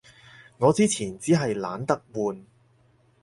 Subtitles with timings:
[0.57, 2.47] 我之前衹係懶得換